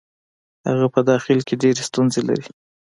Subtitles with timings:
[0.67, 2.47] هغه په داخل کې ډېرې ستونزې لري.